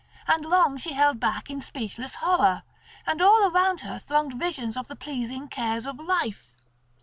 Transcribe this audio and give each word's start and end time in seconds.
And 0.27 0.43
long 0.43 0.77
she 0.77 0.93
held 0.93 1.19
back 1.19 1.47
in 1.51 1.61
speechless 1.61 2.15
horror, 2.15 2.63
and 3.05 3.21
all 3.21 3.47
around 3.47 3.81
her 3.81 3.99
thronged 3.99 4.33
visions 4.33 4.75
of 4.75 4.87
the 4.87 4.95
pleasing 4.95 5.47
cares 5.47 5.85
of 5.85 5.99
life. 5.99 6.55